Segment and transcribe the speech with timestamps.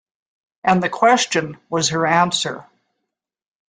[0.63, 2.65] And the question was her answer.